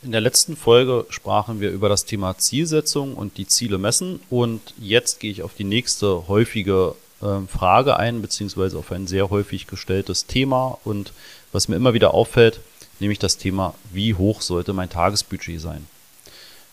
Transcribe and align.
In 0.00 0.12
der 0.12 0.20
letzten 0.20 0.56
Folge 0.56 1.06
sprachen 1.08 1.60
wir 1.60 1.72
über 1.72 1.88
das 1.88 2.04
Thema 2.04 2.38
Zielsetzung 2.38 3.14
und 3.14 3.36
die 3.36 3.48
Ziele 3.48 3.78
messen 3.78 4.20
und 4.30 4.60
jetzt 4.78 5.18
gehe 5.18 5.32
ich 5.32 5.42
auf 5.42 5.54
die 5.54 5.64
nächste 5.64 6.28
häufige 6.28 6.94
äh, 7.20 7.40
Frage 7.48 7.96
ein, 7.96 8.22
beziehungsweise 8.22 8.78
auf 8.78 8.92
ein 8.92 9.08
sehr 9.08 9.28
häufig 9.28 9.66
gestelltes 9.66 10.26
Thema 10.26 10.78
und 10.84 11.12
was 11.50 11.66
mir 11.66 11.74
immer 11.74 11.94
wieder 11.94 12.14
auffällt, 12.14 12.60
nämlich 13.00 13.18
das 13.18 13.38
Thema, 13.38 13.74
wie 13.92 14.14
hoch 14.14 14.40
sollte 14.40 14.72
mein 14.72 14.88
Tagesbudget 14.88 15.60
sein? 15.60 15.84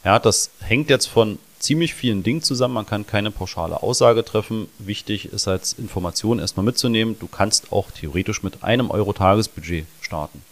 Ja, 0.03 0.19
das 0.19 0.51
hängt 0.59 0.91
jetzt 0.91 1.07
von 1.07 1.39
ziemlich 1.57 1.95
vielen 1.95 2.21
Dingen 2.21 2.43
zusammen. 2.43 2.75
Man 2.75 2.85
kann 2.85 3.07
keine 3.07 3.31
pauschale 3.31 3.81
Aussage 3.81 4.23
treffen. 4.23 4.67
Wichtig 4.77 5.33
ist 5.33 5.47
als 5.47 5.73
Information 5.73 6.37
erstmal 6.37 6.65
mitzunehmen, 6.65 7.17
du 7.17 7.25
kannst 7.25 7.71
auch 7.71 7.89
theoretisch 7.89 8.43
mit 8.43 8.63
einem 8.63 8.91
Euro 8.91 9.13
Tagesbudget 9.13 9.87
starten 9.99 10.43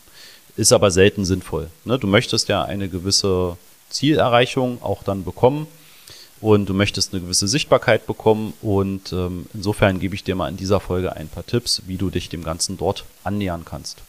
ist 0.56 0.74
aber 0.74 0.92
selten 0.92 1.26
sinnvoll. 1.26 1.70
Ne? 1.86 1.98
Du 1.98 2.08
möchtest 2.08 2.50
ja 2.50 2.64
eine 2.64 2.90
gewisse 2.90 3.58
Zielerreichung 3.90 4.82
auch 4.82 5.04
dann 5.04 5.24
bekommen 5.24 5.68
und 6.42 6.68
du 6.68 6.74
möchtest 6.74 7.14
eine 7.14 7.22
gewisse 7.22 7.48
Sichtbarkeit 7.48 8.06
bekommen 8.06 8.54
und 8.62 9.14
ähm, 9.14 9.46
insofern 9.54 10.00
gebe 10.00 10.16
ich 10.16 10.24
dir 10.24 10.36
mal 10.36 10.50
in 10.50 10.58
dieser 10.58 10.80
Folge 10.80 11.16
ein 11.16 11.28
paar 11.28 11.46
Tipps, 11.46 11.84
wie 11.88 11.98
du 11.98 12.10
dich 12.10 12.30
dem 12.30 12.44
Ganzen 12.44 12.78
dort 12.78 13.06
annähern 13.24 13.64
kannst. 13.66 14.00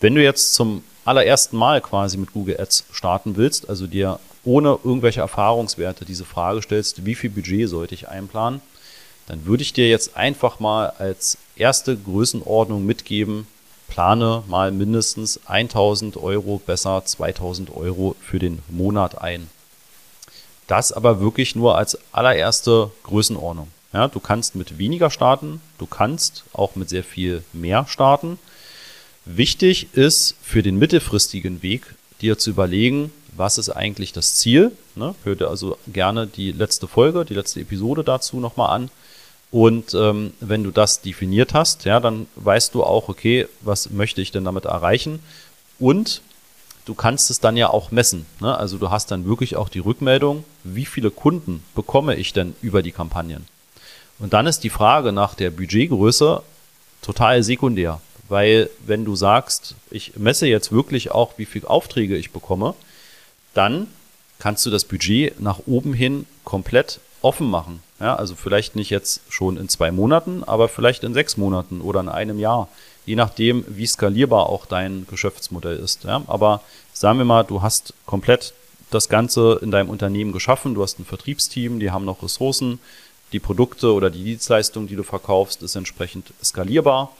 Wenn 0.00 0.14
du 0.14 0.22
jetzt 0.22 0.54
zum 0.54 0.84
allerersten 1.04 1.56
Mal 1.56 1.80
quasi 1.80 2.18
mit 2.18 2.32
Google 2.32 2.60
Ads 2.60 2.84
starten 2.92 3.36
willst, 3.36 3.68
also 3.68 3.86
dir 3.86 4.20
ohne 4.44 4.78
irgendwelche 4.84 5.20
Erfahrungswerte 5.20 6.04
diese 6.04 6.24
Frage 6.24 6.62
stellst, 6.62 7.06
wie 7.06 7.14
viel 7.14 7.30
Budget 7.30 7.68
sollte 7.68 7.94
ich 7.94 8.08
einplanen, 8.08 8.60
dann 9.26 9.46
würde 9.46 9.62
ich 9.62 9.72
dir 9.72 9.88
jetzt 9.88 10.16
einfach 10.16 10.60
mal 10.60 10.90
als 10.98 11.38
erste 11.56 11.96
Größenordnung 11.96 12.84
mitgeben, 12.84 13.46
plane 13.96 14.42
mal 14.46 14.72
mindestens 14.72 15.40
1000 15.46 16.18
Euro, 16.18 16.58
besser 16.58 17.02
2000 17.02 17.74
Euro 17.74 18.14
für 18.20 18.38
den 18.38 18.58
Monat 18.68 19.22
ein. 19.22 19.48
Das 20.66 20.92
aber 20.92 21.20
wirklich 21.20 21.56
nur 21.56 21.78
als 21.78 21.98
allererste 22.12 22.90
Größenordnung. 23.04 23.68
Ja, 23.94 24.08
du 24.08 24.20
kannst 24.20 24.54
mit 24.54 24.76
weniger 24.76 25.10
starten, 25.10 25.62
du 25.78 25.86
kannst 25.86 26.44
auch 26.52 26.76
mit 26.76 26.90
sehr 26.90 27.04
viel 27.04 27.42
mehr 27.54 27.86
starten. 27.88 28.38
Wichtig 29.24 29.94
ist 29.94 30.34
für 30.42 30.62
den 30.62 30.78
mittelfristigen 30.78 31.62
Weg, 31.62 31.94
dir 32.20 32.36
zu 32.36 32.50
überlegen, 32.50 33.10
was 33.34 33.56
ist 33.56 33.70
eigentlich 33.70 34.12
das 34.12 34.34
Ziel. 34.34 34.72
Ne? 34.94 35.14
Hör 35.24 35.36
dir 35.36 35.48
also 35.48 35.78
gerne 35.90 36.26
die 36.26 36.52
letzte 36.52 36.86
Folge, 36.86 37.24
die 37.24 37.32
letzte 37.32 37.60
Episode 37.60 38.04
dazu 38.04 38.40
nochmal 38.40 38.76
an. 38.76 38.90
Und 39.50 39.94
ähm, 39.94 40.32
wenn 40.40 40.64
du 40.64 40.70
das 40.70 41.00
definiert 41.00 41.54
hast, 41.54 41.84
ja, 41.84 42.00
dann 42.00 42.26
weißt 42.36 42.74
du 42.74 42.82
auch, 42.82 43.08
okay, 43.08 43.46
was 43.60 43.90
möchte 43.90 44.20
ich 44.20 44.32
denn 44.32 44.44
damit 44.44 44.64
erreichen? 44.64 45.20
Und 45.78 46.20
du 46.84 46.94
kannst 46.94 47.30
es 47.30 47.40
dann 47.40 47.56
ja 47.56 47.68
auch 47.68 47.90
messen. 47.90 48.26
Ne? 48.40 48.56
Also 48.56 48.78
du 48.78 48.90
hast 48.90 49.10
dann 49.10 49.26
wirklich 49.26 49.56
auch 49.56 49.68
die 49.68 49.78
Rückmeldung, 49.78 50.44
wie 50.64 50.86
viele 50.86 51.10
Kunden 51.10 51.62
bekomme 51.74 52.16
ich 52.16 52.32
denn 52.32 52.56
über 52.62 52.82
die 52.82 52.92
Kampagnen? 52.92 53.46
Und 54.18 54.32
dann 54.32 54.46
ist 54.46 54.64
die 54.64 54.70
Frage 54.70 55.12
nach 55.12 55.34
der 55.34 55.50
Budgetgröße 55.50 56.42
total 57.02 57.42
sekundär, 57.42 58.00
weil 58.28 58.70
wenn 58.84 59.04
du 59.04 59.14
sagst, 59.14 59.74
ich 59.90 60.16
messe 60.16 60.46
jetzt 60.46 60.72
wirklich 60.72 61.10
auch, 61.10 61.34
wie 61.36 61.44
viele 61.44 61.68
Aufträge 61.68 62.16
ich 62.16 62.30
bekomme, 62.30 62.74
dann 63.52 63.88
kannst 64.38 64.64
du 64.66 64.70
das 64.70 64.84
Budget 64.84 65.38
nach 65.40 65.60
oben 65.66 65.92
hin 65.92 66.26
komplett 66.44 67.00
offen 67.22 67.48
machen. 67.50 67.82
Ja, 68.00 68.14
also 68.14 68.34
vielleicht 68.34 68.76
nicht 68.76 68.90
jetzt 68.90 69.20
schon 69.28 69.56
in 69.56 69.68
zwei 69.68 69.90
Monaten, 69.90 70.44
aber 70.44 70.68
vielleicht 70.68 71.04
in 71.04 71.14
sechs 71.14 71.36
Monaten 71.36 71.80
oder 71.80 72.00
in 72.00 72.08
einem 72.08 72.38
Jahr. 72.38 72.68
Je 73.06 73.16
nachdem, 73.16 73.64
wie 73.68 73.86
skalierbar 73.86 74.48
auch 74.48 74.66
dein 74.66 75.06
Geschäftsmodell 75.08 75.76
ist. 75.76 76.04
Ja, 76.04 76.22
aber 76.26 76.60
sagen 76.92 77.18
wir 77.18 77.24
mal, 77.24 77.44
du 77.44 77.62
hast 77.62 77.94
komplett 78.04 78.52
das 78.90 79.08
Ganze 79.08 79.58
in 79.62 79.70
deinem 79.70 79.90
Unternehmen 79.90 80.32
geschaffen. 80.32 80.74
Du 80.74 80.82
hast 80.82 80.98
ein 80.98 81.04
Vertriebsteam, 81.04 81.80
die 81.80 81.90
haben 81.90 82.04
noch 82.04 82.22
Ressourcen. 82.22 82.78
Die 83.32 83.40
Produkte 83.40 83.92
oder 83.92 84.10
die 84.10 84.22
Dienstleistung, 84.22 84.86
die 84.86 84.96
du 84.96 85.02
verkaufst, 85.02 85.62
ist 85.62 85.74
entsprechend 85.74 86.32
skalierbar. 86.42 87.12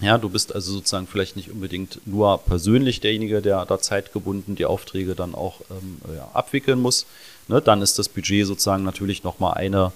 Ja, 0.00 0.16
du 0.16 0.30
bist 0.30 0.54
also 0.54 0.72
sozusagen 0.72 1.06
vielleicht 1.06 1.36
nicht 1.36 1.50
unbedingt 1.50 2.00
nur 2.06 2.38
persönlich 2.38 3.00
derjenige, 3.00 3.42
der 3.42 3.66
da 3.66 3.78
zeitgebunden 3.78 4.56
die 4.56 4.64
Aufträge 4.64 5.14
dann 5.14 5.34
auch 5.34 5.60
ähm, 5.70 6.00
ja, 6.16 6.28
abwickeln 6.32 6.80
muss. 6.80 7.06
Ne, 7.50 7.60
dann 7.60 7.82
ist 7.82 7.98
das 7.98 8.08
Budget 8.08 8.46
sozusagen 8.46 8.84
natürlich 8.84 9.24
nochmal 9.24 9.54
eine 9.54 9.90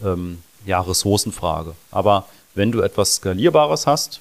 ähm, 0.00 0.44
ja, 0.64 0.80
Ressourcenfrage. 0.80 1.74
Aber 1.90 2.28
wenn 2.54 2.70
du 2.70 2.82
etwas 2.82 3.16
Skalierbares 3.16 3.88
hast, 3.88 4.20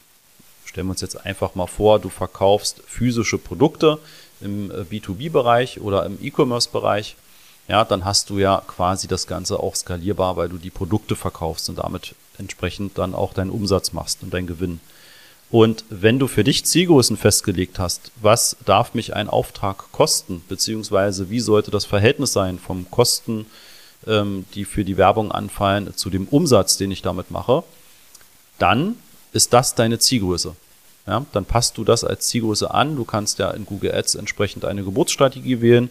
stellen 0.66 0.88
wir 0.88 0.92
uns 0.92 1.02
jetzt 1.02 1.24
einfach 1.24 1.54
mal 1.54 1.68
vor, 1.68 2.00
du 2.00 2.10
verkaufst 2.10 2.82
physische 2.88 3.38
Produkte 3.38 4.00
im 4.42 4.72
äh, 4.72 4.86
B2B-Bereich 4.86 5.82
oder 5.82 6.04
im 6.04 6.18
E-Commerce-Bereich, 6.20 7.16
ja, 7.68 7.86
dann 7.86 8.06
hast 8.06 8.32
du 8.32 8.40
ja 8.40 8.64
quasi 8.66 9.08
das 9.08 9.28
Ganze 9.28 9.60
auch 9.60 9.76
skalierbar, 9.76 10.36
weil 10.36 10.50
du 10.50 10.58
die 10.58 10.72
Produkte 10.72 11.16
verkaufst 11.16 11.70
und 11.70 11.78
damit 11.78 12.16
entsprechend 12.40 12.98
dann 12.98 13.14
auch 13.14 13.34
deinen 13.34 13.52
Umsatz 13.52 13.94
machst 13.94 14.24
und 14.24 14.34
deinen 14.34 14.48
Gewinn. 14.48 14.80
Und 15.52 15.84
wenn 15.90 16.20
du 16.20 16.28
für 16.28 16.44
dich 16.44 16.66
Zielgrößen 16.66 17.18
festgelegt 17.18 17.80
hast, 17.80 18.12
was 18.22 18.56
darf 18.66 18.94
mich 18.94 19.16
ein 19.16 19.30
Auftrag 19.30 19.92
kosten, 19.92 20.44
beziehungsweise 20.48 21.30
wie 21.30 21.40
sollte 21.40 21.72
das 21.72 21.86
Verhältnis 21.86 22.34
sein 22.34 22.60
vom 22.60 22.90
Kosten, 22.92 23.48
ähm, 24.06 24.46
die 24.54 24.66
für 24.66 24.86
die 24.86 24.98
Werbung 24.98 25.32
anfallen, 25.32 25.96
zu 25.96 26.12
dem 26.12 26.28
Umsatz, 26.28 26.78
den 26.78 26.92
ich 26.92 27.02
damit 27.02 27.32
mache, 27.32 27.64
dann 28.60 28.96
ist 29.34 29.54
das 29.54 29.74
deine 29.74 29.98
Zielgröße. 29.98 30.56
Ja, 31.08 31.26
dann 31.32 31.46
passt 31.46 31.78
du 31.80 31.84
das 31.84 32.04
als 32.04 32.28
Zielgröße 32.28 32.72
an. 32.72 32.96
Du 32.96 33.04
kannst 33.04 33.40
ja 33.40 33.50
in 33.50 33.66
Google 33.66 33.96
Ads 33.96 34.16
entsprechend 34.16 34.66
eine 34.66 34.84
Geburtsstrategie 34.84 35.62
wählen, 35.62 35.90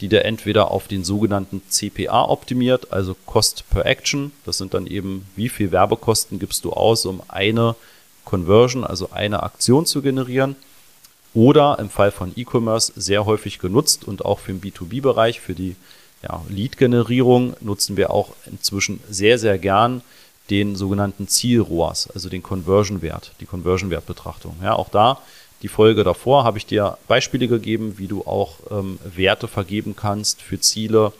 die 0.00 0.08
dir 0.08 0.24
entweder 0.24 0.70
auf 0.70 0.86
den 0.86 1.02
sogenannten 1.02 1.62
CPA 1.68 2.28
optimiert, 2.28 2.92
also 2.92 3.16
Cost 3.26 3.64
per 3.70 3.84
Action. 3.84 4.30
Das 4.46 4.58
sind 4.58 4.72
dann 4.72 4.86
eben, 4.86 5.26
wie 5.34 5.48
viel 5.48 5.72
Werbekosten 5.72 6.38
gibst 6.38 6.64
du 6.64 6.72
aus, 6.72 7.04
um 7.04 7.20
eine 7.26 7.74
Conversion, 8.24 8.84
also 8.84 9.10
eine 9.12 9.42
Aktion 9.42 9.86
zu 9.86 10.02
generieren. 10.02 10.56
Oder 11.32 11.78
im 11.78 11.90
Fall 11.90 12.10
von 12.10 12.32
E-Commerce 12.34 12.92
sehr 12.96 13.24
häufig 13.24 13.60
genutzt 13.60 14.06
und 14.06 14.24
auch 14.24 14.40
für 14.40 14.52
den 14.52 14.60
B2B-Bereich, 14.60 15.40
für 15.40 15.54
die 15.54 15.76
ja, 16.22 16.42
Lead-Generierung 16.48 17.54
nutzen 17.60 17.96
wir 17.96 18.10
auch 18.10 18.34
inzwischen 18.46 19.00
sehr, 19.08 19.38
sehr 19.38 19.58
gern 19.58 20.02
den 20.50 20.74
sogenannten 20.74 21.28
Ziel-ROAS, 21.28 22.10
also 22.12 22.28
den 22.28 22.42
Conversion-Wert, 22.42 23.32
die 23.40 23.46
Conversion-Wert-Betrachtung. 23.46 24.56
Ja, 24.62 24.74
auch 24.74 24.88
da, 24.88 25.20
die 25.62 25.68
Folge 25.68 26.04
davor, 26.04 26.44
habe 26.44 26.58
ich 26.58 26.66
dir 26.66 26.98
Beispiele 27.06 27.46
gegeben, 27.46 27.94
wie 27.98 28.08
du 28.08 28.22
auch 28.22 28.56
ähm, 28.70 28.98
Werte 29.04 29.46
vergeben 29.46 29.94
kannst 29.94 30.42
für 30.42 30.58
Ziele, 30.58 31.12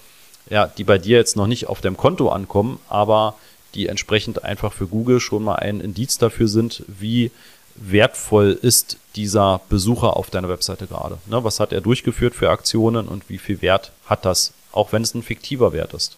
ja, 0.49 0.67
die 0.67 0.85
bei 0.85 0.99
dir 0.99 1.19
jetzt 1.19 1.37
noch 1.37 1.47
nicht 1.47 1.69
auf 1.69 1.81
deinem 1.81 1.97
Konto 1.97 2.31
ankommen, 2.31 2.81
aber 2.89 3.37
die 3.75 3.89
entsprechend 3.89 4.45
einfach 4.45 4.73
für 4.73 4.87
Google 4.87 5.21
schon 5.21 5.45
mal 5.45 5.57
ein 5.57 5.81
Indiz 5.81 6.19
dafür 6.19 6.49
sind, 6.49 6.83
wie 6.87 7.31
wertvoll 7.77 8.59
ist 8.61 8.97
dieser 9.17 9.61
Besucher 9.69 10.17
auf 10.17 10.31
deiner 10.31 10.49
Webseite 10.49 10.87
gerade. 10.87 11.19
Ne, 11.27 11.43
was 11.45 11.61
hat 11.61 11.73
er 11.73 11.81
durchgeführt 11.81 12.35
für 12.35 12.51
Aktionen 12.51 13.09
und 13.09 13.29
wie 13.29 13.39
viel 13.39 13.63
Wert 13.63 13.93
hat 14.07 14.25
das, 14.25 14.53
auch 14.73 14.93
wenn 14.93 15.03
es 15.03 15.15
ein 15.15 15.23
fiktiver 15.23 15.73
Wert 15.73 15.95
ist. 15.95 16.17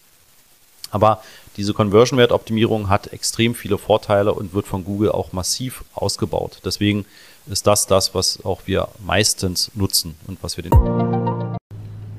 Aber 0.90 1.22
diese 1.56 1.72
Conversion-Wert-Optimierung 1.72 2.88
hat 2.88 3.12
extrem 3.12 3.54
viele 3.54 3.78
Vorteile 3.78 4.34
und 4.34 4.54
wird 4.54 4.66
von 4.66 4.84
Google 4.84 5.10
auch 5.10 5.32
massiv 5.32 5.84
ausgebaut. 5.94 6.58
Deswegen 6.64 7.06
ist 7.50 7.66
das 7.66 7.86
das, 7.86 8.14
was 8.14 8.44
auch 8.44 8.62
wir 8.66 8.88
meistens 9.04 9.70
nutzen 9.74 10.14
und 10.26 10.42
was 10.42 10.56
wir 10.56 10.64
den. 10.64 10.72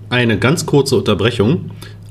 Eine 0.09 0.37
ganz 0.37 0.65
kurze 0.65 0.97
Unterbrechung. 0.97 1.71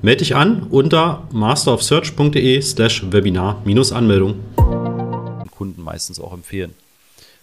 Melde 0.00 0.18
dich 0.18 0.36
an 0.36 0.62
unter 0.70 1.26
masterofsearch.de 1.32 2.62
slash 2.62 3.10
Webinar-Anmeldung. 3.10 4.38
Kunden 5.50 5.82
meistens 5.82 6.20
auch 6.20 6.32
empfehlen. 6.32 6.72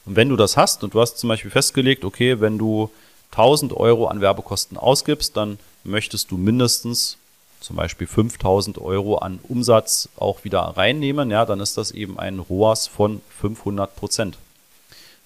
Und 0.06 0.16
wenn 0.16 0.30
du 0.30 0.38
das 0.38 0.56
hast 0.56 0.82
und 0.86 0.94
du 0.94 1.02
hast 1.02 1.18
zum 1.18 1.28
Beispiel 1.28 1.52
festgelegt, 1.52 2.06
okay, 2.06 2.40
wenn 2.40 2.58
du 2.58 2.90
1000 3.32 3.74
Euro 3.74 4.08
an 4.08 4.22
Werbekosten 4.22 4.78
ausgibst, 4.78 5.36
dann 5.36 5.60
möchtest 5.84 6.32
du 6.32 6.38
mindestens 6.38 7.18
zum 7.60 7.76
Beispiel 7.76 8.08
5000 8.08 8.78
Euro 8.78 9.18
an 9.18 9.40
Umsatz 9.50 10.08
auch 10.16 10.46
wieder 10.46 10.62
reinnehmen, 10.62 11.32
ja, 11.32 11.44
dann 11.46 11.60
ist 11.60 11.78
das 11.78 11.92
eben 11.92 12.18
ein 12.18 12.40
ROAS 12.40 12.88
von 12.88 13.22
500 13.38 13.94
Prozent. 13.98 14.38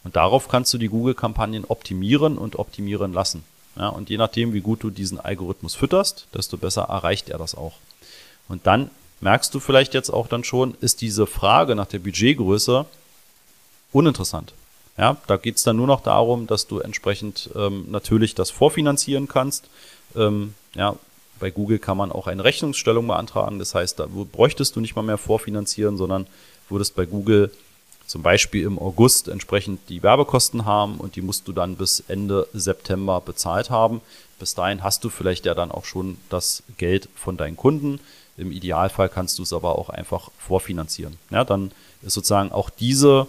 Und 0.03 0.15
darauf 0.15 0.47
kannst 0.47 0.73
du 0.73 0.79
die 0.79 0.87
Google-Kampagnen 0.87 1.65
optimieren 1.67 2.39
und 2.39 2.57
optimieren 2.57 3.13
lassen. 3.13 3.43
Ja, 3.79 3.87
und 3.87 4.09
je 4.09 4.17
nachdem, 4.17 4.53
wie 4.53 4.59
gut 4.59 4.83
du 4.83 4.89
diesen 4.89 5.19
Algorithmus 5.19 5.73
fütterst, 5.73 6.27
desto 6.33 6.57
besser 6.57 6.83
erreicht 6.83 7.29
er 7.29 7.37
das 7.37 7.55
auch. 7.55 7.75
Und 8.49 8.67
dann 8.67 8.91
merkst 9.21 9.53
du 9.55 9.61
vielleicht 9.61 9.93
jetzt 9.93 10.09
auch 10.09 10.27
dann 10.27 10.43
schon, 10.43 10.75
ist 10.81 10.99
diese 11.01 11.25
Frage 11.25 11.75
nach 11.75 11.87
der 11.87 11.99
Budgetgröße 11.99 12.85
uninteressant. 13.93 14.53
Ja, 14.97 15.15
da 15.27 15.37
geht 15.37 15.55
es 15.55 15.63
dann 15.63 15.77
nur 15.77 15.87
noch 15.87 16.01
darum, 16.01 16.45
dass 16.45 16.67
du 16.67 16.79
entsprechend 16.79 17.49
ähm, 17.55 17.85
natürlich 17.89 18.35
das 18.35 18.51
vorfinanzieren 18.51 19.29
kannst. 19.29 19.69
Ähm, 20.13 20.55
ja, 20.75 20.97
bei 21.39 21.49
Google 21.49 21.79
kann 21.79 21.95
man 21.95 22.11
auch 22.11 22.27
eine 22.27 22.43
Rechnungsstellung 22.43 23.07
beantragen. 23.07 23.59
Das 23.59 23.73
heißt, 23.75 23.97
da 23.97 24.07
bräuchtest 24.09 24.75
du 24.75 24.81
nicht 24.81 24.97
mal 24.97 25.03
mehr 25.03 25.17
vorfinanzieren, 25.17 25.95
sondern 25.95 26.27
würdest 26.67 26.97
bei 26.97 27.05
Google 27.05 27.49
zum 28.09 28.23
Beispiel 28.23 28.65
im 28.65 28.79
August 28.79 29.27
entsprechend 29.27 29.87
die 29.87 30.01
Werbekosten 30.01 30.65
haben 30.65 30.97
und 30.97 31.15
die 31.15 31.21
musst 31.21 31.47
du 31.47 31.53
dann 31.53 31.75
bis 31.75 31.99
Ende 32.07 32.47
September 32.53 33.21
bezahlt 33.21 33.69
haben. 33.69 34.01
Bis 34.39 34.55
dahin 34.55 34.83
hast 34.83 35.03
du 35.03 35.11
vielleicht 35.11 35.45
ja 35.45 35.53
dann 35.53 35.71
auch 35.71 35.85
schon 35.85 36.17
das 36.27 36.63
Geld 36.79 37.07
von 37.13 37.37
deinen 37.37 37.55
Kunden. 37.55 37.99
Im 38.35 38.51
Idealfall 38.51 39.09
kannst 39.09 39.37
du 39.37 39.43
es 39.43 39.53
aber 39.53 39.77
auch 39.77 39.89
einfach 39.89 40.31
vorfinanzieren. 40.39 41.17
Ja, 41.29 41.43
dann 41.43 41.71
ist 42.01 42.15
sozusagen 42.15 42.51
auch 42.51 42.71
diese 42.71 43.27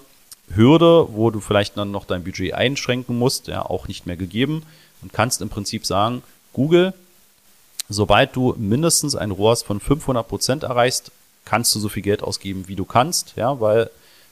Hürde, 0.48 1.08
wo 1.10 1.30
du 1.30 1.40
vielleicht 1.40 1.76
dann 1.76 1.90
noch 1.90 2.06
dein 2.06 2.24
Budget 2.24 2.54
einschränken 2.54 3.18
musst, 3.18 3.48
ja, 3.48 3.62
auch 3.62 3.86
nicht 3.86 4.06
mehr 4.06 4.16
gegeben 4.16 4.62
und 5.02 5.12
kannst 5.12 5.42
im 5.42 5.50
Prinzip 5.50 5.84
sagen, 5.84 6.22
Google, 6.54 6.94
sobald 7.90 8.34
du 8.34 8.54
mindestens 8.56 9.14
ein 9.14 9.30
ROAS 9.30 9.62
von 9.62 9.78
500 9.78 10.26
Prozent 10.26 10.62
erreichst, 10.62 11.12
kannst 11.44 11.74
du 11.74 11.80
so 11.80 11.90
viel 11.90 12.02
Geld 12.02 12.22
ausgeben, 12.22 12.66
wie 12.66 12.76
du 12.76 12.86
kannst, 12.86 13.34
ja, 13.36 13.60
weil 13.60 13.90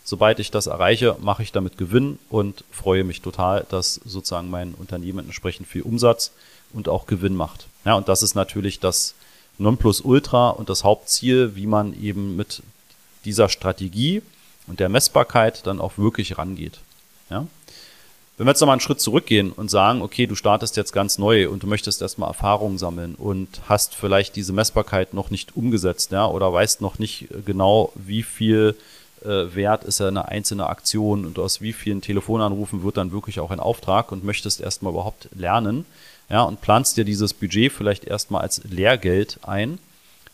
sobald 0.09 0.39
ich 0.39 0.51
das 0.51 0.67
erreiche, 0.67 1.17
mache 1.21 1.43
ich 1.43 1.53
damit 1.53 1.77
Gewinn 1.77 2.19
und 2.31 2.65
freue 2.71 3.05
mich 3.05 3.21
total, 3.21 3.67
dass 3.69 4.01
sozusagen 4.07 4.49
mein 4.49 4.73
Unternehmen 4.73 5.27
entsprechend 5.27 5.69
viel 5.69 5.83
Umsatz 5.83 6.33
und 6.73 6.89
auch 6.89 7.07
Gewinn 7.07 7.37
macht. 7.37 7.67
Ja, 7.85 7.95
und 7.95 8.09
das 8.09 8.23
ist 8.23 8.35
natürlich 8.35 8.81
das 8.81 9.15
Nonplusultra 9.59 10.49
und 10.49 10.71
das 10.71 10.83
Hauptziel, 10.83 11.57
wie 11.57 11.67
man 11.67 11.93
eben 12.01 12.37
mit 12.37 12.63
dieser 13.27 13.51
Strategie 13.51 14.23
und 14.67 14.81
der 14.81 14.89
Messbarkeit 14.89 15.67
dann 15.67 15.79
auch 15.79 15.99
wirklich 15.99 16.39
rangeht. 16.39 16.79
Ja? 17.29 17.47
Wenn 18.39 18.47
wir 18.47 18.53
jetzt 18.53 18.61
nochmal 18.61 18.75
einen 18.75 18.81
Schritt 18.81 19.03
zurückgehen 19.03 19.53
und 19.53 19.71
sagen, 19.71 20.01
okay, 20.01 20.27
du 20.27 20.37
startest 20.37 20.79
jetzt 20.79 20.95
ganz 20.95 21.19
neu 21.19 21.51
und 21.51 21.65
du 21.65 21.67
möchtest 21.67 22.01
erstmal 22.01 22.31
Erfahrungen 22.31 22.79
sammeln 22.79 23.15
und 23.15 23.61
hast 23.69 23.95
vielleicht 23.95 24.37
diese 24.37 24.55
Messbarkeit 24.55 25.13
noch 25.13 25.29
nicht 25.29 25.55
umgesetzt, 25.55 26.13
ja, 26.13 26.27
oder 26.27 26.51
weißt 26.51 26.81
noch 26.81 26.99
nicht 26.99 27.29
genau, 27.45 27.93
wie 27.95 28.23
viel 28.23 28.75
wert 29.25 29.85
ist 29.85 30.01
eine 30.01 30.29
einzelne 30.29 30.69
Aktion 30.69 31.25
und 31.27 31.39
aus 31.39 31.61
wie 31.61 31.73
vielen 31.73 32.01
Telefonanrufen 32.01 32.83
wird 32.83 32.97
dann 32.97 33.13
wirklich 33.13 33.41
auch 33.41 33.51
ein 33.51 33.61
Auftrag 33.61 34.13
und 34.13 34.25
möchtest 34.25 34.61
erstmal 34.61 34.93
überhaupt 34.93 35.29
lernen, 35.35 35.85
ja, 36.31 36.43
und 36.43 36.61
planst 36.61 36.97
dir 36.97 37.05
dieses 37.05 37.33
Budget 37.35 37.73
vielleicht 37.73 38.05
erstmal 38.05 38.43
als 38.43 38.63
Lehrgeld 38.65 39.39
ein, 39.43 39.79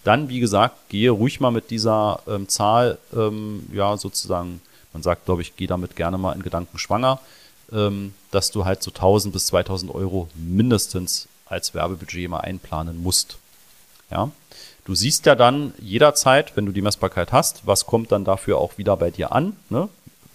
dann, 0.05 0.29
wie 0.29 0.41
gesagt, 0.41 0.89
gehe 0.91 1.11
ruhig 1.11 1.41
mal 1.41 1.51
mit 1.51 1.71
dieser 1.71 2.21
ähm, 2.29 2.49
Zahl, 2.49 2.99
ähm, 3.17 3.67
ja, 3.73 3.97
sozusagen, 3.97 4.61
man 4.93 5.03
sagt, 5.03 5.25
glaube 5.25 5.43
ich, 5.43 5.57
gehe 5.57 5.67
damit 5.67 5.97
gerne 5.97 6.19
mal 6.19 6.33
in 6.33 6.43
Gedanken 6.43 6.79
schwanger, 6.79 7.21
ähm, 7.73 8.13
dass 8.31 8.51
du 8.51 8.65
halt 8.65 8.83
so 8.83 8.91
1000 8.91 9.33
bis 9.33 9.47
2000 9.47 9.95
Euro 9.95 10.29
mindestens 10.35 11.27
als 11.47 11.75
Werbebudget 11.75 12.29
mal 12.29 12.41
einplanen 12.41 13.03
musst. 13.03 13.39
Ja. 14.11 14.31
Du 14.85 14.95
siehst 14.95 15.27
ja 15.27 15.35
dann 15.35 15.73
jederzeit, 15.81 16.57
wenn 16.57 16.67
du 16.67 16.73
die 16.73 16.83
Messbarkeit 16.83 17.33
hast, 17.33 17.67
was 17.67 17.87
kommt 17.87 18.13
dann 18.13 18.25
dafür 18.25 18.59
auch 18.59 18.77
wieder 18.77 18.97
bei 18.97 19.11
dir 19.11 19.33
an. 19.33 19.57
Ne? 19.71 19.89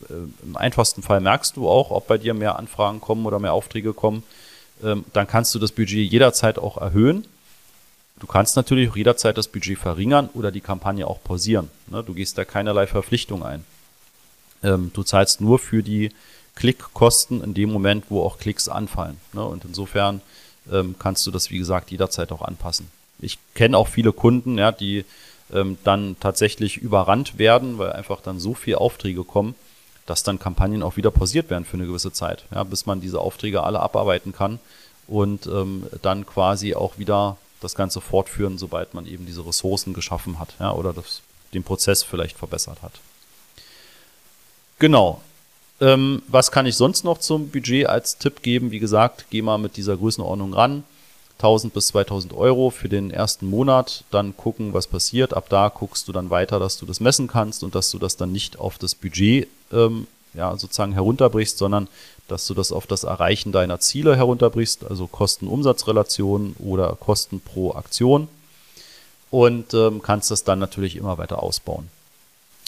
Äh, 0.10 0.14
Im 0.44 0.58
einfachsten 0.58 1.04
Fall 1.04 1.22
merkst 1.22 1.56
du 1.56 1.70
auch, 1.70 1.92
ob 1.92 2.08
bei 2.08 2.18
dir 2.18 2.34
mehr 2.34 2.58
Anfragen 2.58 3.00
kommen 3.00 3.26
oder 3.26 3.40
mehr 3.40 3.54
Aufträge 3.54 3.94
kommen 3.94 4.24
ähm, 4.84 5.06
dann 5.14 5.28
kannst 5.28 5.54
du 5.56 5.60
das 5.60 5.72
Budget 5.72 6.10
jederzeit 6.10 6.58
auch 6.58 6.78
erhöhen. 6.78 7.26
Du 8.20 8.28
kannst 8.28 8.56
natürlich 8.56 8.90
auch 8.90 8.96
jederzeit 8.96 9.38
das 9.38 9.48
Budget 9.48 9.78
verringern 9.78 10.30
oder 10.34 10.52
die 10.52 10.62
Kampagne 10.62 11.08
auch 11.08 11.24
pausieren. 11.24 11.70
Ne? 11.88 12.04
Du 12.04 12.14
gehst 12.14 12.38
da 12.38 12.46
keinerlei 12.46 12.88
Verpflichtung 12.88 13.44
ein. 13.44 13.64
Ähm, 14.64 14.92
du 14.94 15.04
zahlst 15.04 15.42
nur 15.42 15.60
für 15.60 15.84
die 15.84 16.12
Klickkosten 16.56 17.42
in 17.44 17.54
dem 17.54 17.72
Moment, 17.72 18.06
wo 18.10 18.24
auch 18.24 18.38
Klicks 18.38 18.68
anfallen. 18.68 19.18
Ne? 19.34 19.44
Und 19.44 19.64
insofern 19.64 20.22
ähm, 20.72 20.96
kannst 21.00 21.26
du 21.28 21.32
das, 21.32 21.50
wie 21.50 21.58
gesagt, 21.58 21.92
jederzeit 21.92 22.32
auch 22.32 22.42
anpassen. 22.42 22.88
Ich 23.20 23.38
kenne 23.54 23.78
auch 23.78 23.88
viele 23.88 24.14
Kunden, 24.14 24.58
ja, 24.58 24.72
die 24.72 25.06
ähm, 25.54 25.78
dann 25.84 26.16
tatsächlich 26.20 26.78
überrannt 26.78 27.38
werden, 27.38 27.78
weil 27.78 27.92
einfach 27.92 28.22
dann 28.22 28.40
so 28.40 28.54
viele 28.54 28.80
Aufträge 28.80 29.24
kommen, 29.24 29.56
dass 30.06 30.24
dann 30.24 30.40
Kampagnen 30.40 30.84
auch 30.84 30.98
wieder 30.98 31.12
pausiert 31.12 31.50
werden 31.50 31.66
für 31.66 31.78
eine 31.78 31.86
gewisse 31.86 32.12
Zeit, 32.12 32.46
ja, 32.54 32.64
bis 32.64 32.86
man 32.86 33.02
diese 33.02 33.20
Aufträge 33.20 33.64
alle 33.64 33.80
abarbeiten 33.80 34.34
kann 34.34 34.60
und 35.08 35.48
ähm, 35.48 35.88
dann 36.02 36.26
quasi 36.26 36.76
auch 36.76 36.98
wieder 36.98 37.38
das 37.62 37.76
Ganze 37.76 38.00
fortführen, 38.00 38.58
sobald 38.58 38.94
man 38.94 39.06
eben 39.06 39.26
diese 39.26 39.46
Ressourcen 39.46 39.94
geschaffen 39.94 40.40
hat 40.40 40.56
ja, 40.60 40.72
oder 40.72 40.94
das, 40.94 41.22
den 41.54 41.64
Prozess 41.64 42.04
vielleicht 42.04 42.38
verbessert 42.38 42.82
hat. 42.82 42.94
Genau. 44.80 45.22
Ähm, 45.82 46.22
was 46.28 46.52
kann 46.52 46.66
ich 46.66 46.76
sonst 46.76 47.04
noch 47.04 47.20
zum 47.20 47.50
Budget 47.50 47.88
als 47.88 48.18
Tipp 48.18 48.42
geben? 48.42 48.72
Wie 48.72 48.80
gesagt, 48.80 49.26
geh 49.30 49.42
mal 49.42 49.58
mit 49.58 49.78
dieser 49.78 49.98
Größenordnung 49.98 50.54
ran. 50.54 50.84
1000 51.40 51.74
bis 51.74 51.88
2000 51.88 52.34
Euro 52.34 52.70
für 52.70 52.90
den 52.90 53.12
ersten 53.12 53.50
Monat, 53.50 54.04
dann 54.12 54.36
gucken, 54.36 54.74
was 54.74 54.88
passiert. 54.88 55.34
Ab 55.34 55.46
da 55.50 55.70
guckst 55.70 56.08
du 56.08 56.12
dann 56.12 56.30
weiter, 56.30 56.60
dass 56.60 56.78
du 56.78 56.86
das 56.86 57.00
messen 57.00 57.28
kannst 57.28 57.64
und 57.64 57.76
dass 57.76 57.90
du 57.92 57.98
das 57.98 58.18
dann 58.18 58.32
nicht 58.34 58.60
auf 58.60 58.78
das 58.78 58.94
Budget 58.94 59.48
ähm, 59.72 60.08
ja, 60.34 60.56
sozusagen 60.58 60.92
herunterbrichst, 60.92 61.58
sondern 61.58 61.88
dass 62.28 62.46
du 62.46 62.54
das 62.54 62.72
auf 62.72 62.88
das 62.88 63.06
Erreichen 63.06 63.52
deiner 63.54 63.80
Ziele 63.80 64.18
herunterbrichst, 64.18 64.86
also 64.86 65.08
Kosten-Umsatz-Relation 65.08 66.56
oder 66.60 66.98
Kosten 67.00 67.40
pro 67.40 67.74
Aktion 67.74 68.28
und 69.32 69.74
ähm, 69.74 70.02
kannst 70.02 70.32
das 70.32 70.44
dann 70.44 70.60
natürlich 70.60 70.98
immer 70.98 71.18
weiter 71.18 71.42
ausbauen. 71.42 71.88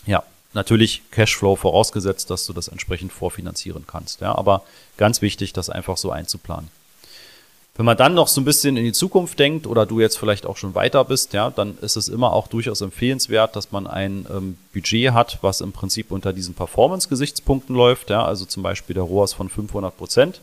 Ja, 0.06 0.24
natürlich 0.54 1.04
Cashflow 1.12 1.58
vorausgesetzt, 1.58 2.30
dass 2.30 2.46
du 2.46 2.54
das 2.54 2.70
entsprechend 2.70 3.12
vorfinanzieren 3.12 3.86
kannst. 3.86 4.22
Ja, 4.22 4.34
aber 4.34 4.64
ganz 4.98 5.22
wichtig, 5.22 5.54
das 5.54 5.70
einfach 5.70 5.98
so 5.98 6.10
einzuplanen. 6.10 6.70
Wenn 7.82 7.86
man 7.88 7.98
dann 7.98 8.14
noch 8.14 8.28
so 8.28 8.40
ein 8.40 8.46
bisschen 8.46 8.78
in 8.78 8.84
die 8.84 8.92
Zukunft 8.92 9.40
denkt 9.40 9.66
oder 9.66 9.88
du 9.88 10.00
jetzt 10.00 10.20
vielleicht 10.20 10.46
auch 10.46 10.56
schon 10.56 10.76
weiter 10.76 11.04
bist, 11.04 11.34
ja, 11.34 11.50
dann 11.50 11.80
ist 11.80 11.96
es 11.96 12.10
immer 12.10 12.32
auch 12.32 12.46
durchaus 12.48 12.82
empfehlenswert, 12.82 13.56
dass 13.56 13.72
man 13.72 13.88
ein 13.88 14.28
ähm, 14.30 14.56
Budget 14.72 15.14
hat, 15.14 15.40
was 15.42 15.62
im 15.62 15.72
Prinzip 15.72 16.12
unter 16.12 16.32
diesen 16.32 16.54
Performance-Gesichtspunkten 16.54 17.76
läuft, 17.76 18.12
ja, 18.12 18.24
also 18.24 18.46
zum 18.46 18.62
Beispiel 18.62 18.94
der 18.94 19.02
ROAS 19.02 19.34
von 19.34 19.50
500 19.50 19.98
Prozent. 19.98 20.42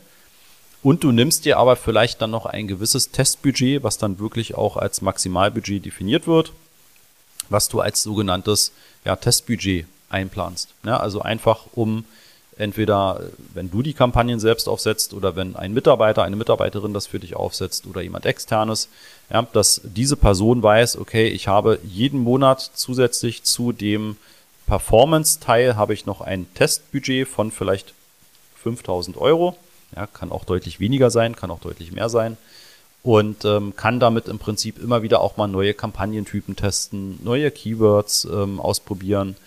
Und 0.83 1.05
du 1.05 1.13
nimmst 1.13 1.45
dir 1.45 1.59
aber 1.59 1.77
vielleicht 1.77 2.21
dann 2.21 2.31
noch 2.31 2.45
ein 2.45 2.67
gewisses 2.67 3.11
Testbudget, 3.11 3.83
was 3.83 3.97
dann 3.97 4.19
wirklich 4.19 4.55
auch 4.55 4.75
als 4.75 5.01
Maximalbudget 5.01 5.85
definiert 5.85 6.27
wird, 6.27 6.51
was 7.47 7.69
du 7.69 7.79
als 7.79 8.03
sogenanntes 8.03 8.73
ja, 9.05 9.15
Testbudget 9.15 9.85
einplanst. 10.09 10.73
Ja, 10.83 10.97
also 10.97 11.21
einfach 11.21 11.67
um 11.73 12.03
entweder 12.59 13.21
wenn 13.53 13.71
du 13.71 13.81
die 13.81 13.93
Kampagnen 13.93 14.39
selbst 14.39 14.67
aufsetzt 14.67 15.13
oder 15.13 15.35
wenn 15.35 15.55
ein 15.55 15.73
Mitarbeiter, 15.73 16.23
eine 16.23 16.35
Mitarbeiterin 16.35 16.93
das 16.93 17.07
für 17.07 17.19
dich 17.19 17.35
aufsetzt 17.35 17.87
oder 17.87 18.01
jemand 18.01 18.25
externes, 18.25 18.89
ja, 19.31 19.41
dass 19.53 19.81
diese 19.83 20.17
Person 20.17 20.61
weiß, 20.61 20.97
okay, 20.97 21.27
ich 21.27 21.47
habe 21.47 21.79
jeden 21.83 22.19
Monat 22.19 22.71
zusätzlich 22.73 23.43
zu 23.43 23.71
dem 23.71 24.17
Performance-Teil 24.67 25.77
habe 25.77 25.93
ich 25.93 26.05
noch 26.05 26.21
ein 26.21 26.53
Testbudget 26.53 27.27
von 27.27 27.51
vielleicht 27.51 27.93
5000 28.61 29.17
Euro. 29.17 29.55
Ja, 29.95 30.05
kann 30.05 30.31
auch 30.31 30.43
deutlich 30.43 30.79
weniger 30.79 31.09
sein, 31.09 31.35
kann 31.35 31.49
auch 31.49 31.61
deutlich 31.61 31.91
mehr 31.91 32.09
sein. 32.09 32.37
Und 33.01 33.45
ähm, 33.45 33.75
kann 33.77 34.01
damit 34.01 34.27
im 34.27 34.37
Prinzip 34.37 34.77
immer 34.77 35.01
wieder 35.01 35.21
auch 35.21 35.37
mal 35.37 35.47
neue 35.47 35.73
Kampagnentypen 35.73 36.57
testen, 36.57 37.17
neue 37.23 37.49
Keywords 37.49 38.25
ähm, 38.25 38.59
ausprobieren, 38.59 39.37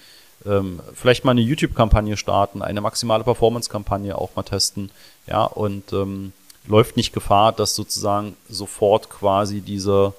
ähm, 0.47 0.81
vielleicht 0.95 1.25
mal 1.25 1.33
eine 1.33 1.41
YouTube-Kampagne 1.41 2.17
starten, 2.17 2.63
eine 2.63 2.81
maximale 2.81 3.25
Performance-Kampagne 3.25 4.17
auch 4.17 4.35
mal 4.37 4.43
testen, 4.43 4.91
ja, 5.27 5.45
und 5.45 5.93
ähm, 5.93 6.33
läuft 6.67 6.97
nicht 6.97 7.13
Gefahr, 7.13 7.53
dass 7.53 7.75
sozusagen 7.75 8.37
sofort 8.49 9.11
quasi 9.11 9.61
diese 9.61 10.15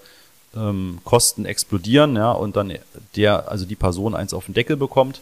ähm, 0.56 1.00
Kosten 1.03 1.46
explodieren, 1.46 2.15
ja, 2.15 2.32
und 2.32 2.56
dann 2.56 2.74
der, 3.15 3.50
also 3.50 3.65
die 3.65 3.75
Person 3.75 4.15
eins 4.15 4.34
auf 4.34 4.46
den 4.46 4.53
Deckel 4.53 4.77
bekommt, 4.77 5.22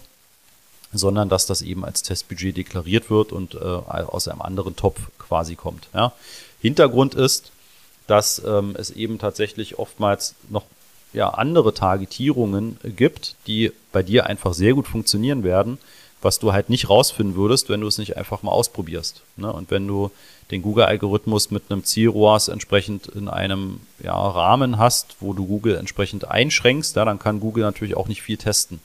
sondern 0.93 1.29
dass 1.29 1.45
das 1.45 1.61
eben 1.61 1.85
als 1.85 2.03
Testbudget 2.03 2.57
deklariert 2.57 3.09
wird 3.09 3.31
und 3.31 3.55
äh, 3.55 3.57
aus 3.59 4.27
einem 4.27 4.41
anderen 4.41 4.75
Topf 4.75 4.99
quasi 5.19 5.55
kommt. 5.55 5.87
Ja. 5.93 6.11
Hintergrund 6.61 7.15
ist, 7.15 7.51
dass 8.07 8.41
ähm, 8.45 8.75
es 8.77 8.91
eben 8.91 9.17
tatsächlich 9.19 9.79
oftmals 9.79 10.35
noch 10.49 10.63
ja, 11.13 11.29
andere 11.29 11.73
Targetierungen 11.73 12.77
gibt, 12.83 13.35
die 13.47 13.71
bei 13.91 14.03
dir 14.03 14.27
einfach 14.27 14.53
sehr 14.53 14.73
gut 14.73 14.87
funktionieren 14.87 15.43
werden, 15.43 15.77
was 16.21 16.39
du 16.39 16.53
halt 16.53 16.69
nicht 16.69 16.89
rausfinden 16.89 17.35
würdest, 17.35 17.69
wenn 17.69 17.81
du 17.81 17.87
es 17.87 17.97
nicht 17.97 18.17
einfach 18.17 18.43
mal 18.43 18.51
ausprobierst. 18.51 19.21
Ne? 19.37 19.51
Und 19.51 19.71
wenn 19.71 19.87
du 19.87 20.11
den 20.51 20.61
Google-Algorithmus 20.61 21.49
mit 21.49 21.63
einem 21.69 21.83
Zielroas 21.83 22.47
entsprechend 22.47 23.07
in 23.07 23.27
einem 23.27 23.79
ja, 24.03 24.13
Rahmen 24.13 24.77
hast, 24.77 25.15
wo 25.19 25.33
du 25.33 25.45
Google 25.47 25.75
entsprechend 25.75 26.29
einschränkst, 26.29 26.95
ja, 26.95 27.05
dann 27.05 27.19
kann 27.19 27.39
Google 27.39 27.63
natürlich 27.63 27.95
auch 27.95 28.07
nicht 28.07 28.21
viel 28.21 28.37
testen. 28.37 28.79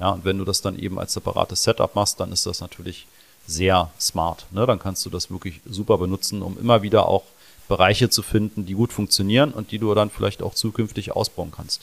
Ja, 0.00 0.10
und 0.10 0.24
wenn 0.24 0.38
du 0.38 0.44
das 0.44 0.62
dann 0.62 0.78
eben 0.78 0.98
als 0.98 1.12
separates 1.12 1.62
Setup 1.62 1.94
machst, 1.94 2.18
dann 2.18 2.32
ist 2.32 2.46
das 2.46 2.60
natürlich 2.60 3.06
sehr 3.46 3.90
smart. 4.00 4.46
Ne? 4.50 4.66
Dann 4.66 4.78
kannst 4.78 5.04
du 5.06 5.10
das 5.10 5.30
wirklich 5.30 5.60
super 5.68 5.98
benutzen, 5.98 6.42
um 6.42 6.58
immer 6.58 6.82
wieder 6.82 7.06
auch 7.08 7.24
Bereiche 7.72 8.10
zu 8.10 8.22
finden, 8.22 8.66
die 8.66 8.74
gut 8.74 8.92
funktionieren 8.92 9.50
und 9.52 9.70
die 9.70 9.78
du 9.78 9.94
dann 9.94 10.10
vielleicht 10.10 10.42
auch 10.42 10.52
zukünftig 10.52 11.12
ausbauen 11.12 11.52
kannst. 11.56 11.80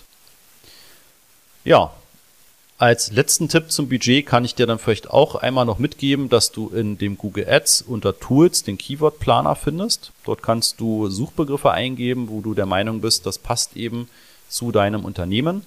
Ja, 1.66 1.92
als 2.78 3.12
letzten 3.12 3.50
Tipp 3.50 3.72
zum 3.72 3.90
Budget 3.90 4.24
kann 4.28 4.46
ich 4.46 4.54
dir 4.54 4.68
dann 4.68 4.78
vielleicht 4.78 5.10
auch 5.10 5.34
einmal 5.34 5.66
noch 5.66 5.80
mitgeben, 5.80 6.30
dass 6.30 6.52
du 6.52 6.70
in 6.70 7.00
dem 7.00 7.18
Google 7.18 7.50
Ads 7.50 7.82
unter 7.82 8.20
Tools 8.20 8.62
den 8.62 8.78
Keyword 8.78 9.18
Planer 9.18 9.56
findest. 9.56 10.12
Dort 10.26 10.44
kannst 10.44 10.80
du 10.80 11.10
Suchbegriffe 11.10 11.72
eingeben, 11.72 12.30
wo 12.30 12.42
du 12.42 12.54
der 12.54 12.68
Meinung 12.68 13.02
bist, 13.02 13.26
das 13.26 13.40
passt 13.40 13.76
eben 13.76 14.08
zu 14.48 14.72
deinem 14.72 15.06
Unternehmen. 15.06 15.64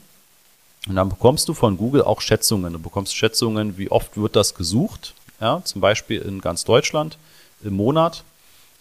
Und 0.88 0.94
dann 0.94 1.08
bekommst 1.08 1.48
du 1.48 1.54
von 1.54 1.76
Google 1.76 2.02
auch 2.02 2.20
Schätzungen. 2.20 2.72
Du 2.72 2.78
bekommst 2.78 3.16
Schätzungen, 3.16 3.76
wie 3.76 3.90
oft 3.90 4.16
wird 4.16 4.36
das 4.36 4.54
gesucht. 4.54 5.14
Ja, 5.40 5.62
zum 5.64 5.80
Beispiel 5.80 6.22
in 6.22 6.40
ganz 6.40 6.64
Deutschland 6.64 7.18
im 7.64 7.74
Monat. 7.74 8.22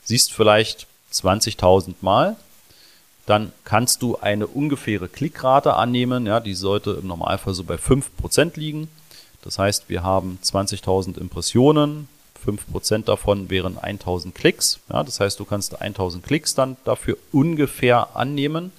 Siehst 0.04 0.32
vielleicht 0.32 0.88
20.000 1.12 1.96
Mal 2.01 2.38
dann 3.25 3.53
kannst 3.63 4.01
du 4.01 4.18
eine 4.18 4.46
ungefähre 4.46 5.08
Klickrate 5.08 5.75
annehmen. 5.75 6.25
Ja, 6.25 6.39
die 6.39 6.53
sollte 6.53 7.00
im 7.01 7.08
Normalfall 7.08 7.53
so 7.53 7.63
bei 7.63 7.75
5% 7.75 8.60
liegen. 8.60 8.89
Das 9.41 9.58
heißt, 9.58 9.89
wir 9.89 10.03
haben 10.03 10.38
20.000 10.44 11.18
Impressionen, 11.18 12.10
5% 12.46 13.06
davon 13.06 13.50
wären 13.50 13.77
1000 13.77 14.36
Klicks. 14.36 14.80
Ja, 14.91 15.03
das 15.03 15.20
heißt, 15.20 15.39
du 15.39 15.46
kannst 15.46 15.82
1000 15.82 16.25
Klicks 16.25 16.56
dann 16.56 16.77
dafür 16.84 17.18
ungefähr 17.32 18.15
annehmen. 18.15 18.74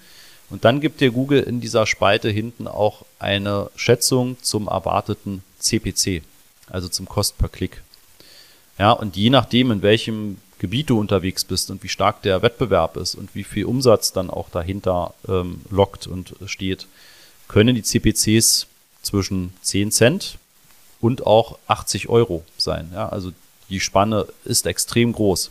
Und 0.50 0.66
dann 0.66 0.80
gibt 0.80 1.00
dir 1.00 1.12
Google 1.12 1.42
in 1.42 1.62
dieser 1.62 1.86
Spalte 1.86 2.28
hinten 2.28 2.68
auch 2.68 3.06
eine 3.18 3.70
Schätzung 3.74 4.36
zum 4.42 4.68
erwarteten 4.68 5.42
CPC, 5.60 6.22
also 6.68 6.88
zum 6.88 7.08
Cost 7.08 7.38
per 7.38 7.48
Klick. 7.48 7.82
Ja, 8.78 8.92
und 8.92 9.16
je 9.16 9.30
nachdem, 9.30 9.70
in 9.70 9.80
welchem 9.80 10.41
Gebiet 10.62 10.90
du 10.90 11.00
unterwegs 11.00 11.42
bist 11.42 11.73
und 11.73 11.83
wie 11.83 11.88
stark 11.88 12.23
der 12.23 12.40
Wettbewerb 12.40 12.97
ist 12.97 13.16
und 13.16 13.35
wie 13.35 13.42
viel 13.42 13.64
Umsatz 13.64 14.12
dann 14.12 14.31
auch 14.31 14.49
dahinter 14.49 15.12
ähm, 15.26 15.61
lockt 15.71 16.07
und 16.07 16.37
steht, 16.47 16.87
können 17.49 17.75
die 17.75 17.83
CPCs 17.83 18.69
zwischen 19.02 19.52
10 19.62 19.90
Cent 19.90 20.38
und 21.00 21.26
auch 21.26 21.59
80 21.66 22.09
Euro 22.09 22.45
sein. 22.57 22.92
Ja, 22.95 23.09
also 23.09 23.33
die 23.71 23.81
Spanne 23.81 24.28
ist 24.45 24.66
extrem 24.66 25.12
groß. 25.12 25.50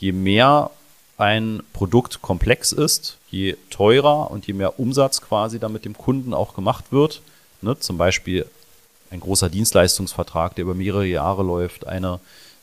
Je 0.00 0.12
mehr 0.12 0.70
ein 1.18 1.62
Produkt 1.74 2.22
komplex 2.22 2.72
ist, 2.72 3.18
je 3.30 3.58
teurer 3.68 4.30
und 4.30 4.46
je 4.46 4.54
mehr 4.54 4.80
Umsatz 4.80 5.20
quasi 5.20 5.58
damit 5.58 5.84
dem 5.84 5.98
Kunden 5.98 6.32
auch 6.32 6.54
gemacht 6.54 6.86
wird, 6.90 7.20
ne, 7.60 7.78
zum 7.78 7.98
Beispiel 7.98 8.46
ein 9.10 9.20
großer 9.20 9.50
Dienstleistungsvertrag, 9.50 10.54
der 10.54 10.62
über 10.62 10.74
mehrere 10.74 11.04
Jahre 11.04 11.42
läuft, 11.42 11.86
eine 11.86 12.18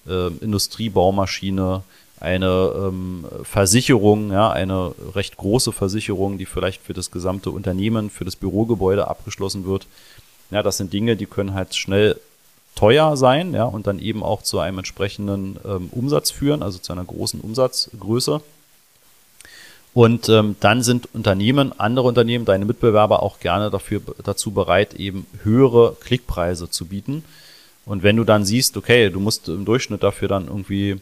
äh, 0.08 0.28
Industriebaumaschine, 0.28 1.84
eine 2.20 2.74
ähm, 2.76 3.26
Versicherung, 3.44 4.32
ja, 4.32 4.52
eine 4.52 4.94
recht 5.16 5.38
große 5.38 5.72
Versicherung, 5.72 6.38
die 6.38 6.46
vielleicht 6.46 6.82
für 6.82 6.94
das 6.94 7.12
gesamte 7.12 7.50
Unternehmen, 7.50 8.10
für 8.10 8.26
das 8.26 8.36
Bürogebäude 8.36 9.08
abgeschlossen 9.08 9.66
wird. 9.66 9.88
Ja, 10.52 10.64
das 10.64 10.78
sind 10.78 10.92
Dinge, 10.92 11.16
die 11.16 11.28
können 11.28 11.54
halt 11.54 11.76
schnell 11.76 12.20
teuer 12.76 13.16
sein, 13.18 13.54
ja, 13.54 13.64
und 13.64 13.88
dann 13.88 14.00
eben 14.00 14.24
auch 14.24 14.42
zu 14.42 14.60
einem 14.60 14.80
entsprechenden 14.80 15.58
ähm, 15.66 15.90
Umsatz 15.92 16.32
führen, 16.32 16.64
also 16.64 16.78
zu 16.80 16.92
einer 16.92 17.06
großen 17.06 17.40
Umsatzgröße. 17.40 18.42
Und 19.94 20.30
ähm, 20.30 20.56
dann 20.60 20.84
sind 20.84 21.10
Unternehmen, 21.14 21.78
andere 21.80 22.08
Unternehmen, 22.08 22.46
deine 22.46 22.66
Mitbewerber 22.66 23.24
auch 23.24 23.40
gerne 23.40 23.72
dafür 23.72 24.02
dazu 24.24 24.52
bereit, 24.52 24.94
eben 24.94 25.26
höhere 25.44 25.96
Klickpreise 26.00 26.70
zu 26.70 26.86
bieten. 26.86 27.24
Und 27.90 28.04
wenn 28.04 28.18
du 28.18 28.24
dann 28.24 28.46
siehst, 28.46 28.78
okay, 28.78 29.10
du 29.10 29.20
musst 29.20 29.50
im 29.50 29.66
Durchschnitt 29.66 30.04
dafür 30.04 30.28
dann 30.28 30.46
irgendwie 30.46 31.02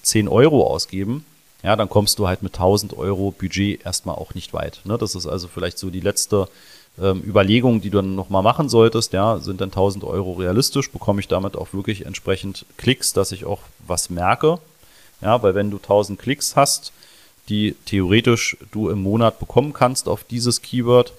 10 0.00 0.28
Euro 0.28 0.64
ausgeben, 0.64 1.24
ja, 1.64 1.74
dann 1.74 1.88
kommst 1.88 2.20
du 2.20 2.28
halt 2.28 2.44
mit 2.44 2.54
1000 2.54 2.96
Euro 2.96 3.32
Budget 3.32 3.84
erstmal 3.84 4.14
auch 4.14 4.32
nicht 4.34 4.54
weit. 4.54 4.80
Ne? 4.84 4.96
Das 4.96 5.16
ist 5.16 5.26
also 5.26 5.48
vielleicht 5.48 5.80
so 5.80 5.90
die 5.90 5.98
letzte 5.98 6.46
ähm, 7.02 7.20
Überlegung, 7.26 7.80
die 7.80 7.90
du 7.90 7.98
dann 7.98 8.14
nochmal 8.14 8.44
machen 8.44 8.68
solltest. 8.68 9.12
Ja, 9.12 9.38
sind 9.40 9.60
dann 9.60 9.70
1000 9.70 10.04
Euro 10.04 10.34
realistisch? 10.34 10.92
Bekomme 10.92 11.18
ich 11.18 11.26
damit 11.26 11.56
auch 11.56 11.72
wirklich 11.72 12.06
entsprechend 12.06 12.64
Klicks, 12.76 13.12
dass 13.12 13.32
ich 13.32 13.44
auch 13.44 13.62
was 13.88 14.08
merke? 14.08 14.60
Ja, 15.22 15.42
weil 15.42 15.56
wenn 15.56 15.72
du 15.72 15.78
1000 15.78 16.16
Klicks 16.16 16.54
hast, 16.54 16.92
die 17.48 17.74
theoretisch 17.86 18.56
du 18.70 18.88
im 18.88 19.02
Monat 19.02 19.40
bekommen 19.40 19.72
kannst 19.72 20.08
auf 20.08 20.22
dieses 20.22 20.62
Keyword, 20.62 21.12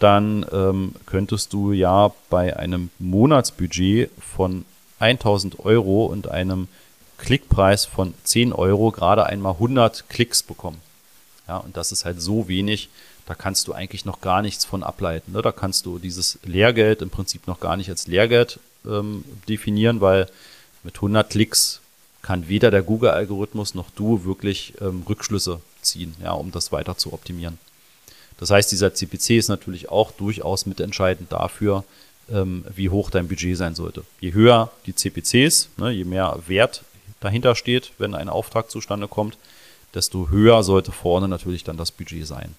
dann 0.00 0.44
ähm, 0.50 0.94
könntest 1.06 1.52
du 1.52 1.72
ja 1.72 2.12
bei 2.28 2.56
einem 2.56 2.90
Monatsbudget 2.98 4.10
von 4.18 4.64
1000 4.98 5.60
Euro 5.60 6.06
und 6.06 6.28
einem 6.28 6.68
Klickpreis 7.18 7.84
von 7.84 8.14
10 8.24 8.52
Euro 8.52 8.90
gerade 8.90 9.26
einmal 9.26 9.52
100 9.52 10.08
Klicks 10.08 10.42
bekommen. 10.42 10.80
Ja, 11.46 11.58
und 11.58 11.76
das 11.76 11.92
ist 11.92 12.04
halt 12.04 12.20
so 12.20 12.48
wenig, 12.48 12.88
da 13.26 13.34
kannst 13.34 13.68
du 13.68 13.74
eigentlich 13.74 14.04
noch 14.04 14.20
gar 14.20 14.40
nichts 14.40 14.64
von 14.64 14.82
ableiten. 14.82 15.32
Ne? 15.32 15.42
Da 15.42 15.52
kannst 15.52 15.84
du 15.84 15.98
dieses 15.98 16.38
Lehrgeld 16.44 17.02
im 17.02 17.10
Prinzip 17.10 17.46
noch 17.46 17.60
gar 17.60 17.76
nicht 17.76 17.90
als 17.90 18.06
Lehrgeld 18.06 18.58
ähm, 18.86 19.24
definieren, 19.48 20.00
weil 20.00 20.28
mit 20.82 20.96
100 20.96 21.28
Klicks 21.28 21.80
kann 22.22 22.48
weder 22.48 22.70
der 22.70 22.82
Google-Algorithmus 22.82 23.74
noch 23.74 23.90
du 23.90 24.24
wirklich 24.24 24.74
ähm, 24.80 25.04
Rückschlüsse 25.08 25.60
ziehen, 25.82 26.14
ja, 26.22 26.32
um 26.32 26.50
das 26.52 26.72
weiter 26.72 26.96
zu 26.96 27.12
optimieren. 27.12 27.58
Das 28.40 28.50
heißt, 28.50 28.72
dieser 28.72 28.94
CPC 28.94 29.36
ist 29.36 29.48
natürlich 29.48 29.90
auch 29.90 30.12
durchaus 30.12 30.64
mitentscheidend 30.64 31.30
dafür, 31.30 31.84
ähm, 32.32 32.64
wie 32.74 32.88
hoch 32.88 33.10
dein 33.10 33.28
Budget 33.28 33.56
sein 33.56 33.74
sollte. 33.74 34.02
Je 34.18 34.32
höher 34.32 34.70
die 34.86 34.94
CPCs, 34.94 35.68
ne, 35.76 35.90
je 35.90 36.04
mehr 36.04 36.38
Wert 36.46 36.82
dahinter 37.20 37.54
steht, 37.54 37.92
wenn 37.98 38.14
ein 38.14 38.30
Auftrag 38.30 38.70
zustande 38.70 39.08
kommt, 39.08 39.36
desto 39.92 40.30
höher 40.30 40.62
sollte 40.62 40.90
vorne 40.90 41.28
natürlich 41.28 41.64
dann 41.64 41.76
das 41.76 41.90
Budget 41.92 42.26
sein. 42.26 42.54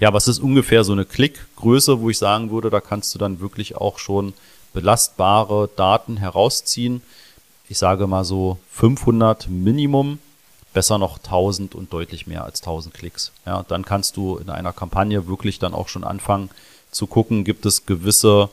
Ja, 0.00 0.14
was 0.14 0.28
ist 0.28 0.38
ungefähr 0.38 0.82
so 0.82 0.92
eine 0.92 1.04
Klickgröße, 1.04 2.00
wo 2.00 2.08
ich 2.08 2.16
sagen 2.16 2.50
würde, 2.50 2.70
da 2.70 2.80
kannst 2.80 3.14
du 3.14 3.18
dann 3.18 3.40
wirklich 3.40 3.76
auch 3.76 3.98
schon 3.98 4.32
belastbare 4.72 5.68
Daten 5.76 6.16
herausziehen. 6.16 7.02
Ich 7.68 7.76
sage 7.76 8.06
mal 8.06 8.24
so 8.24 8.58
500 8.70 9.48
Minimum 9.48 10.18
besser 10.72 10.98
noch 10.98 11.18
1000 11.18 11.74
und 11.74 11.92
deutlich 11.92 12.26
mehr 12.26 12.44
als 12.44 12.60
1000 12.60 12.94
Klicks. 12.94 13.32
Ja, 13.46 13.64
dann 13.68 13.84
kannst 13.84 14.16
du 14.16 14.36
in 14.36 14.50
einer 14.50 14.72
Kampagne 14.72 15.26
wirklich 15.26 15.58
dann 15.58 15.74
auch 15.74 15.88
schon 15.88 16.04
anfangen 16.04 16.50
zu 16.90 17.06
gucken, 17.06 17.44
gibt 17.44 17.66
es 17.66 17.86
gewisse 17.86 18.48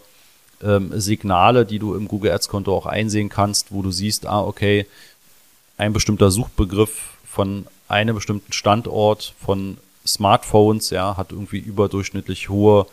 ähm, 0.63 0.91
Signale, 0.99 1.65
die 1.65 1.79
du 1.79 1.95
im 1.95 2.07
Google 2.07 2.31
Ads 2.31 2.49
Konto 2.49 2.75
auch 2.75 2.85
einsehen 2.85 3.29
kannst, 3.29 3.71
wo 3.71 3.81
du 3.81 3.91
siehst, 3.91 4.25
ah, 4.25 4.41
okay, 4.41 4.85
ein 5.77 5.93
bestimmter 5.93 6.31
Suchbegriff 6.31 7.17
von 7.25 7.65
einem 7.87 8.15
bestimmten 8.15 8.51
Standort 8.53 9.33
von 9.43 9.77
Smartphones, 10.05 10.89
ja, 10.89 11.17
hat 11.17 11.31
irgendwie 11.31 11.59
überdurchschnittlich 11.59 12.49
hohe 12.49 12.85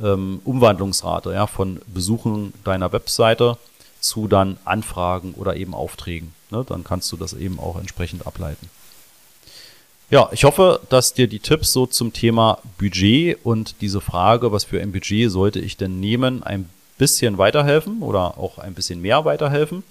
ähm, 0.00 0.40
Umwandlungsrate, 0.44 1.32
ja, 1.32 1.46
von 1.46 1.80
Besuchen 1.86 2.52
deiner 2.64 2.92
Webseite 2.92 3.56
zu 4.00 4.28
dann 4.28 4.58
Anfragen 4.64 5.34
oder 5.34 5.56
eben 5.56 5.74
Aufträgen. 5.74 6.32
Ne? 6.50 6.64
Dann 6.66 6.84
kannst 6.84 7.10
du 7.12 7.16
das 7.16 7.32
eben 7.32 7.58
auch 7.58 7.78
entsprechend 7.78 8.26
ableiten. 8.26 8.68
Ja, 10.10 10.30
ich 10.32 10.44
hoffe, 10.44 10.80
dass 10.88 11.12
dir 11.12 11.28
die 11.28 11.40
Tipps 11.40 11.70
so 11.72 11.84
zum 11.84 12.14
Thema 12.14 12.60
Budget 12.78 13.38
und 13.44 13.82
diese 13.82 14.00
Frage, 14.00 14.52
was 14.52 14.64
für 14.64 14.80
ein 14.80 14.92
Budget 14.92 15.30
sollte 15.30 15.60
ich 15.60 15.76
denn 15.76 16.00
nehmen, 16.00 16.42
ein 16.42 16.70
bisschen 16.96 17.36
weiterhelfen 17.36 18.00
oder 18.00 18.38
auch 18.38 18.56
ein 18.58 18.72
bisschen 18.72 19.02
mehr 19.02 19.26
weiterhelfen. 19.26 19.84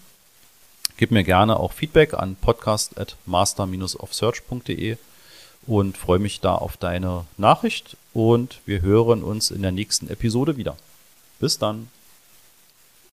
Gib 0.98 1.12
mir 1.12 1.24
gerne 1.24 1.60
auch 1.60 1.74
Feedback 1.74 2.16
an 2.16 2.36
podcast.master-of-search.de 2.36 4.98
und 5.68 5.98
freue 5.98 6.20
mich 6.20 6.40
da 6.40 6.56
auf 6.56 6.78
deine 6.78 7.26
Nachricht 7.38 7.98
und 8.14 8.62
wir 8.66 8.82
hören 8.82 9.22
uns 9.22 9.52
in 9.52 9.62
der 9.62 9.72
nächsten 9.72 10.10
Episode 10.10 10.58
wieder. 10.58 10.78
Bis 11.40 11.60
dann. 11.60 11.90